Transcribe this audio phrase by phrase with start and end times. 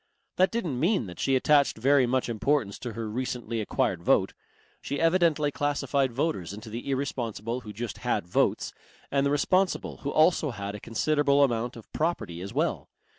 [0.37, 4.33] That didn't mean that she attached very much importance to her recently acquired vote.
[4.81, 8.73] She evidently classified voters into the irresponsible who just had votes
[9.11, 12.89] and the responsible who also had a considerable amount of property as well.